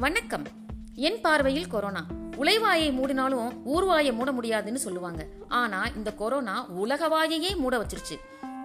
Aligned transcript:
வணக்கம். 0.00 0.46
என் 0.94 1.20
பார்வையில் 1.20 1.66
கொரோனா. 1.66 2.06
உலைவாயை 2.36 2.98
மூடினாலும் 2.98 3.52
ஊர்வாயை 3.66 4.12
மூட 4.12 4.32
முடியாதுன்னு 4.32 4.78
சொல்லுவாங்க. 4.78 5.26
ஆனா 5.48 5.86
இந்த 5.86 6.12
கொரோனா 6.12 6.66
உலக 6.66 7.08
வாயையே 7.08 7.56
மூட 7.56 7.78
வச்சிருச்சு. 7.78 8.16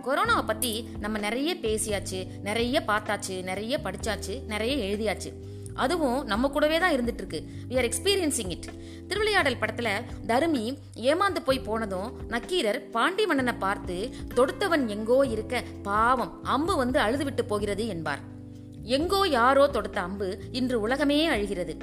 கொரோனாவை 0.04 0.46
பத்தி 0.46 0.88
நம்ம 1.00 1.18
நிறைய 1.18 1.56
பேசியாச்சு 1.56 2.40
நிறைய 2.42 2.84
பார்த்தாச்சு 2.88 3.44
நிறைய 3.44 3.80
படிச்சாச்சு 3.84 4.44
நிறைய 4.46 4.76
எழுதியாச்சு. 4.76 5.32
அதுவும் 5.74 6.26
நம்ம 6.26 6.48
கூடவே 6.48 6.80
தான் 6.80 6.92
இருந்துட்டு 6.92 7.14
இருக்கு 7.14 7.44
we 7.70 7.78
are 7.78 7.86
experiencing 7.86 8.50
it 8.50 8.70
Thiruvilaiyadal 9.08 9.60
படத்துல 9.62 9.90
தருமி 10.28 10.78
ஏமாந்து 10.96 11.40
போய் 11.46 11.60
போனதும் 11.60 12.14
நக்கீரர் 12.28 12.90
பாண்டி 12.90 13.26
மன்னனை 13.26 13.54
பார்த்து 13.54 14.14
தொடுத்தவன் 14.36 14.88
எங்கோ 14.88 15.26
இருக்க 15.28 15.64
பாவம் 15.84 16.44
அம்பு 16.44 16.76
வந்து 16.76 17.00
அழுது 17.00 17.24
விட்டு 17.24 17.46
போகிறது 17.46 17.88
என்பார். 17.88 18.30
எங்கோ 18.84 19.28
யாரோ 19.28 19.68
தொடுத்த 19.68 20.02
அம்பு 20.02 20.40
இன்று 20.52 20.80
உலகமே 20.80 21.28
அழுகிறது. 21.28 21.78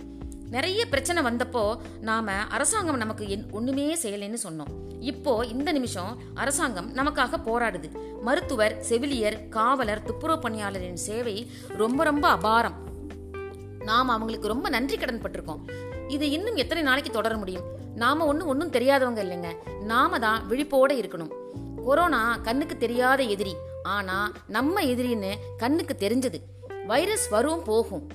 நிறைய 0.50 0.86
பிரச்சனை 0.86 1.22
வந்தப்போ 1.22 1.76
நாம 2.00 2.32
அரசாங்கம் 2.32 2.96
நமக்கு 2.96 3.28
என்- 3.28 3.50
ஒண்ணுமே 3.50 3.96
செய்யலைன்னு 4.02 4.36
சொன்னோம். 4.48 4.86
இப்போ 5.00 5.46
இந்த 5.46 5.72
நிமிஷம் 5.72 6.18
அரசாங்கம் 6.34 6.94
நமக்காக 6.96 7.34
போராடுது. 7.44 8.20
மருத்துவர் 8.22 8.82
செவிலியர் 8.82 9.48
காவலர் 9.48 10.02
துப்புரவு 10.02 10.40
பணியாளரின் 10.40 10.96
சேவை 10.96 11.50
ரொம்ப 11.68 12.04
ரொம்ப 12.04 12.36
அபாரம். 12.36 12.74
நாம் 13.84 14.08
அவங்களுக்கு 14.08 14.48
ரொம்ப 14.48 14.68
நன்றி 14.68 14.96
கடன் 14.96 15.22
பட்டிருக்கோம். 15.22 15.60
இது 16.08 16.30
இன்னும் 16.30 16.56
எத்தனை 16.56 16.82
நாளைக்கு 16.82 17.10
தொடர 17.10 17.36
முடியும்? 17.36 17.64
நாம 17.94 18.26
ஒன்றும் 18.26 18.48
ஒன்றும் 18.48 18.70
தெரியாதவங்க 18.70 19.18
இல்லைங்க. 19.18 19.80
நாம 19.80 20.18
தான் 20.18 20.48
விழிப்போட 20.50 20.92
இருக்கணும். 20.92 21.32
கொரோனா 21.84 22.36
கண்ணுக்கு 22.36 22.76
தெரியாத 22.76 23.22
எதிரி. 23.22 23.54
ஆனா 23.82 24.32
நம்ம 24.46 24.82
எதிரின்னு 24.82 25.34
கண்ணுக்கு 25.56 25.96
தெரிஞ்சது. 25.98 26.40
வைரஸ் 26.88 27.28
வரும் 27.28 27.62
போகும். 27.62 28.06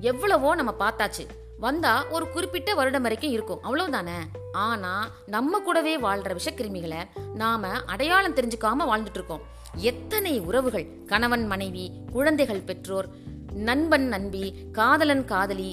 எவ்வளவோ 0.00 0.54
நம்ம 0.54 0.74
பார்த்தாச்சு. 0.78 1.26
வந்தா 1.58 2.06
ஒரு 2.06 2.28
குறிப்பிட்ட 2.28 2.74
வருடம் 2.74 3.02
வரைக்கும் 3.02 3.30
இருக்கும். 3.30 3.58
அவ்வளவுதானே? 3.62 4.18
ஆனா 4.52 5.10
நம்ம 5.26 5.58
கூடவே 5.58 5.98
வாழ்ற 5.98 6.38
விஷக்கிருமிகளை 6.38 7.00
நாம 7.34 7.68
அடையாளம் 7.68 8.34
தெரிஞ்சுக்காம 8.34 8.80
வாழ்ந்துட்டு 8.88 9.14
இருக்கோம் 9.14 9.40
எத்தனை 9.74 10.40
உறவுகள்? 10.40 10.86
கணவன் 11.06 11.46
மனைவி 11.46 11.90
குழந்தைகள் 12.12 12.60
பெற்றோர் 12.60 13.08
நண்பன் 13.52 14.08
நண்பி 14.08 14.54
காதலன் 14.72 15.24
காதலி 15.24 15.70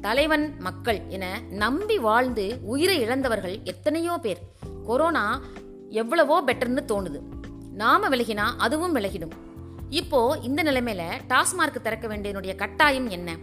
தலைவன் 0.00 0.54
மக்கள் 0.58 1.00
என 1.08 1.42
நம்பி 1.50 1.98
வாழ்ந்து 1.98 2.58
உயிரை 2.62 3.00
இழந்தவர்கள் 3.00 3.58
எத்தனையோ 3.64 4.18
பேர். 4.22 4.38
கொரோனா 4.86 5.40
எவ்வளவோ 5.88 6.42
பெட்டர்னு 6.42 6.82
தோணுது. 6.88 7.20
நாம 7.72 8.08
விலகினா 8.08 8.46
அதுவும் 8.58 8.94
விலகிடும். 8.94 9.30
இப்போ 9.94 10.38
இந்த 10.42 10.62
நிலைமையில 10.62 11.02
டாஸ்மார்க் 11.28 11.82
திறக்க 11.82 12.06
வேண்டியனுடைய 12.08 12.54
கட்டாயம் 12.54 13.08
என்ன? 13.08 13.36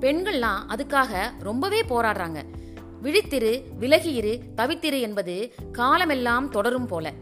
பெண்கள்லாம் 0.00 0.60
அதுக்காக 0.68 1.16
ரொம்பவே 1.38 1.80
போராடுறாங்க. 1.80 2.44
விழித்திரு 3.02 3.62
விலகியிரு 3.80 4.38
தவித்திரு 4.56 5.00
என்பது 5.00 5.52
காலமெல்லாம் 5.72 6.50
தொடரும் 6.50 6.86
போல. 6.86 7.12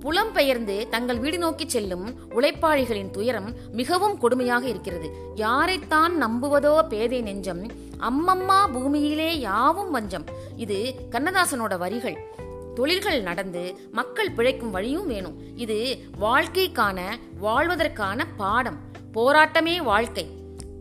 புலம்பெயர்ந்து 0.00 0.88
தங்கள் 0.88 1.18
வீடு 1.18 1.38
நோக்கி 1.38 1.68
செல்லும் 1.68 2.14
உழைப்பாளிகளின் 2.30 3.10
துயரம் 3.10 3.54
மிகவும் 3.72 4.18
கொடுமையாக 4.20 4.62
இருக்கிறது. 4.62 5.10
யாரைத்தான் 5.36 6.12
நம்புவதோ 6.20 6.88
பேதை 6.88 7.22
நெஞ்சம் 7.22 7.66
அம்மம்மா 8.00 8.72
பூமியிலே 8.72 9.38
யாவும் 9.38 9.90
வஞ்சம். 9.90 10.24
இது 10.56 10.94
கண்ணதாசனோட 11.10 11.78
வரிகள். 11.78 12.18
தொழில்கள் 12.74 13.22
நடந்து 13.22 13.88
மக்கள் 13.92 14.30
பிழைக்கும் 14.30 14.70
வழியும் 14.70 15.06
வேணும். 15.06 15.56
இது 15.56 15.98
வாழ்க்கைக்கான 16.20 17.18
வாழ்வதற்கான 17.40 18.26
பாடம். 18.36 18.78
போராட்டமே 19.14 19.82
வாழ்க்கை. 19.82 20.26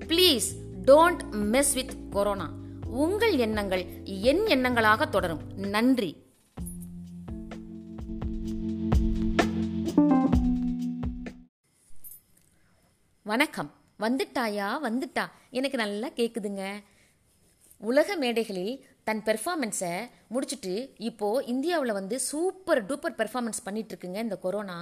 Please 0.07 0.57
don't 0.85 1.19
mess 1.31 1.73
with 1.73 2.11
corona 2.11 2.53
உங்கள் 2.87 3.38
எண்ணங்கள் 3.38 3.85
என் 4.03 4.39
எண்ணங்களாக 4.39 5.09
தொடரும். 5.09 5.57
நன்றி. 5.57 6.28
வணக்கம். 13.23 13.73
வந்துட்டாயா? 13.99 14.79
வந்துட்டா. 14.83 15.25
எனக்கு 15.49 15.78
நல்லா 15.78 16.07
கேக்குதுங்க. 16.07 16.83
உலக 17.81 18.16
மேடைகளில் 18.16 18.73
தன் 19.07 19.22
பெர்ஃபார்மன்ஸை 19.25 19.91
முடிச்சுட்டு 20.34 20.73
இப்போது 21.09 21.45
இந்தியாவில் 21.45 21.97
வந்து 22.00 22.16
சூப்பர் 22.29 22.81
டூப்பர் 22.90 23.16
பெர்ஃபார்மன்ஸ் 23.19 23.63
பண்ணிகிட்ருக்குங்க 23.66 23.88
இருக்குங்க 23.91 24.19
இந்த 24.28 24.38
கொரோனா 24.45 24.78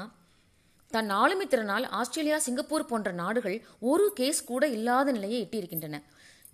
தன் 0.92 1.12
ஆளுமை 1.20 1.46
திறனால் 1.50 1.86
ஆஸ்திரேலியா 2.00 2.38
சிங்கப்பூர் 2.38 2.90
போன்ற 2.92 3.12
நாடுகள் 3.12 3.58
ஒரு 3.92 4.06
கேஸ் 4.20 4.40
கூட 4.44 4.64
இல்லாத 4.68 5.12
நிலையை 5.12 5.40
எட்டியிருக்கின்றன. 5.44 5.98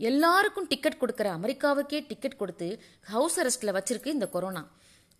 எல்லாருக்கும் 0.09 0.67
டிக்கெட் 0.67 1.01
கொடுக்குற 1.01 1.27
அமெரிக்காவுக்கே 1.37 1.99
டிக்கெட் 2.07 2.39
கொடுத்து 2.41 2.67
ஹவுஸ் 3.13 3.37
அரெஸ்ட்ல 3.41 3.73
வச்சிருக்கு 3.77 4.15
இந்த 4.17 4.27
கொரோனா 4.27 4.63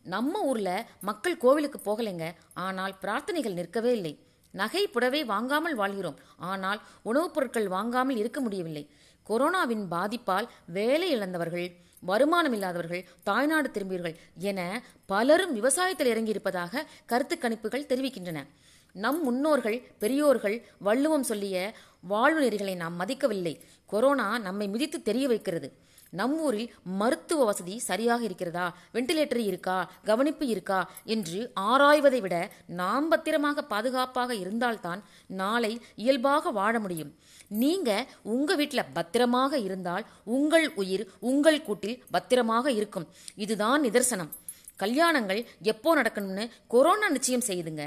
நம்ம 0.05 0.41
ஊரில் 0.51 0.85
மக்கள் 1.09 1.41
கோவிலுக்கு 1.43 1.79
போகலைங்க 1.87 2.27
ஆனால் 2.67 2.95
பிரார்த்தனைகள் 3.01 3.57
நிற்கவே 3.59 3.91
இல்லை. 3.91 4.13
நகை 4.53 4.87
புடவை 4.87 5.25
வாங்காமல் 5.25 5.75
வாழ்கிறோம். 5.75 6.19
ஆனால் 6.37 6.81
உணவுப் 7.01 7.33
பொருட்கள் 7.33 7.67
வாங்காமல் 7.67 8.15
இருக்க 8.15 8.39
முடியவில்லை. 8.41 8.89
கொரோனாவின் 9.29 9.85
பாதிப்பால் 9.91 10.47
வேலை 10.65 11.09
இழந்தவர்கள் 11.09 11.75
வருமானம் 11.99 12.53
இல்லாதவர்கள் 12.53 13.05
தாய்நாடு 13.23 13.69
திரும்பியவர்கள் 13.69 14.15
என 14.37 14.83
பலரும் 15.05 15.63
விவசாயத்தில் 15.63 16.11
இறங்கியிருப்பதாக 16.13 16.83
கருத்து 17.05 17.37
கணிப்புகள் 17.41 17.89
தெரிவிக்கின்றன. 17.89 18.43
நம் 18.91 19.23
முன்னோர்கள் 19.23 19.91
பெரியோர்கள் 19.99 20.65
வள்ளுவம் 20.77 21.23
சொல்லிய 21.23 21.73
வாழ்வு 22.01 22.41
நெறிகளை 22.41 22.75
நாம் 22.75 22.99
மதிக்கவில்லை. 22.99 23.59
கொரோனா 23.85 24.39
நம்மை 24.39 24.67
மிதித்து 24.67 25.01
தெரிய 25.01 25.27
வைக்கிறது. 25.27 25.73
நம் 26.19 26.35
ஊரில் 26.39 26.73
மருத்துவ 26.83 27.45
வசதி 27.45 27.75
சரியாக 27.89 28.23
இருக்கிறதா? 28.23 28.65
வெண்டிலேட்டர் 28.93 29.43
இருக்கா? 29.51 29.77
கவனிப்பு 30.03 30.47
இருக்கா? 30.47 30.79
என்று 31.05 31.39
ஆராய்வதை 31.59 32.19
விட 32.19 32.35
நாம் 32.67 33.07
பத்திரமாக 33.09 33.63
பாதுகாப்பாக 33.63 34.35
இருந்தால்தான் 34.35 35.03
நாளை 35.27 35.71
இயல்பாக 35.95 36.51
வாழ 36.51 36.79
முடியும். 36.79 37.11
நீங்க 37.47 38.07
உங்க 38.23 38.55
வீட்டில் 38.55 38.91
பத்திரமாக 38.93 39.57
இருந்தால் 39.57 40.05
உங்கள் 40.23 40.67
உயிர் 40.73 41.07
உங்கள் 41.19 41.61
கூட்டில் 41.61 42.03
பத்திரமாக 42.11 42.71
இருக்கும். 42.71 43.07
இதுதான் 43.35 43.83
நிதர்சனம். 43.83 44.31
கல்யாணங்கள் 44.79 45.41
எப்போ 45.61 45.89
நடக்கணும்னு 45.95 46.45
கொரோனா 46.67 47.09
நிச்சயம் 47.09 47.47
செய்துங்க. 47.47 47.83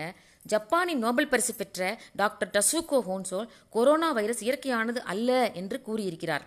ஜப்பானின் 0.46 0.98
நோபல் 0.98 1.28
பரிசு 1.28 1.54
பெற்ற 1.54 2.00
doctor 2.16 2.50
Tasuku 2.52 2.98
Honjo 3.08 3.48
corona 3.70 4.12
virus 4.12 4.44
இயற்கையானது 4.44 5.00
அல்ல 5.12 5.30
என்று 5.52 5.82
கூறியிருக்கிறார். 5.82 6.44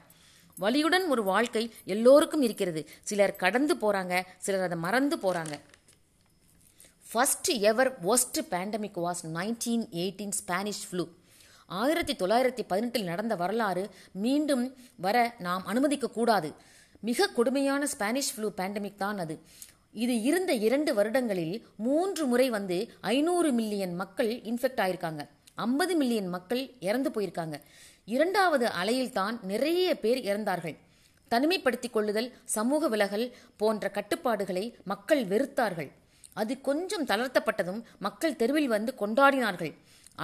வலியுடன் 0.59 1.07
ஒரு 1.07 1.23
வாழ்க்கை 1.23 1.73
எல்லோருக்கும் 1.85 2.41
இருக்கிறது. 2.41 2.89
சிலர் 3.03 3.35
கடந்து 3.35 3.75
போகிறாங்க 3.75 4.21
சிலர் 4.37 4.61
அதை 4.61 4.77
மறந்து 4.77 5.17
போகிறாங்க 5.17 5.55
first 7.13 7.51
ever 7.59 7.91
worst 8.05 8.39
pandemic 8.49 8.99
was 9.05 9.23
nineteen 9.33 9.85
eighteen 10.01 10.35
Spanish 10.41 10.83
flu 10.89 11.07
ஆயிரத்தி 11.65 12.13
தொள்ளாயிரத்தி 12.13 12.63
பதினெட்டில் 12.67 13.03
நடந்த 13.03 13.35
வரலாறு 13.35 13.89
மீண்டும் 14.11 14.75
வர 14.95 15.35
நாம் 15.39 15.63
அனுமதிக்கக்கூடாது 15.67 16.53
மிக 17.01 17.27
கொடுமையான 17.27 17.87
ஸ்பானிஷ் 17.87 18.31
ஃப்ளூ 18.35 18.47
பேண்டமிக் 18.57 19.01
தான் 19.03 19.17
அது. 19.17 19.39
இது 19.93 20.21
இருந்த 20.21 20.53
இரண்டு 20.53 20.93
வருடங்களில் 20.93 21.67
மூன்று 21.75 22.25
முறை 22.25 22.49
வந்து 22.49 22.77
ஐநூறு 23.01 23.51
மில்லியன் 23.51 23.95
மக்கள் 23.95 24.31
இன்ஃபெக்ட் 24.41 24.81
ஆயிருக்காங்க. 24.85 25.21
ஐம்பது 25.55 25.95
மில்லியன் 25.95 26.27
மக்கள் 26.27 26.71
இறந்து 26.79 27.09
போயிருக்காங்க. 27.09 27.55
இரண்டாவது 28.15 28.65
அலையில்தான் 28.81 29.35
நிறைய 29.51 29.87
பேர் 30.03 30.19
இறந்தார்கள். 30.31 30.77
தனிமைப்படுத்திக் 31.31 31.95
கொள்ளுதல் 31.95 32.29
சமூக 32.55 32.87
விலகல் 32.87 33.25
போன்ற 33.61 33.91
கட்டுப்பாடுகளை 33.97 34.63
மக்கள் 34.83 35.23
வெறுத்தார்கள். 35.31 35.89
அது 36.41 36.53
கொஞ்சம் 36.67 37.05
தளர்த்தப்பட்டதும் 37.05 37.81
மக்கள் 37.99 38.37
தெருவில் 38.41 38.69
வந்து 38.75 38.91
கொண்டாடினார்கள். 38.99 39.73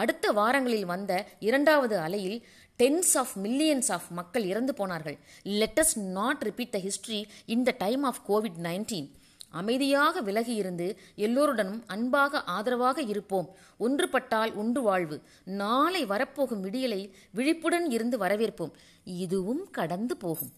அடுத்த 0.01 0.32
வாரங்களில் 0.32 0.87
வந்த 0.93 1.11
இரண்டாவது 1.40 1.96
அலையில் 1.97 2.37
டென்ஸ் 2.79 3.14
ஆஃப் 3.16 3.35
மில்லியன்ஸ் 3.43 3.91
ஆஃப் 3.97 4.09
மக்கள் 4.20 4.46
இறந்து 4.52 4.73
போனார்கள். 4.79 5.17
Let us 5.59 6.02
not 6.20 6.41
repeat 6.47 6.73
the 6.76 6.79
history 6.88 7.22
in 7.53 7.64
the 7.64 7.73
time 7.84 8.03
of 8.03 8.22
COVID 8.29 8.59
nineteen 8.67 9.09
அமைதியாக 9.50 10.22
விலகி 10.22 10.56
இருந்து 10.56 10.97
எல்லோருடனும் 11.16 11.84
அன்பாக 11.88 12.44
ஆதரவாக 12.44 13.02
இருப்போம். 13.02 13.56
ஒன்றுபட்டால் 13.80 14.53
உண்டு 14.53 14.82
வாழ்வு. 14.82 15.22
நாளை 15.44 16.06
வரப்போகும் 16.06 16.64
விடியலை 16.64 17.12
விழிப்புடன் 17.32 17.90
இருந்து 17.90 18.18
வரவேற்போம். 18.18 18.72
இதுவும் 19.03 19.70
கடந்து 19.72 20.18
போகும். 20.18 20.52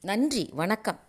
நன்றி. 0.00 0.50
வணக்கம். 0.52 1.00